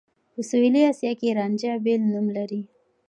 [0.33, 2.61] په سوېلي اسيا کې رانجه بېل نوم لري.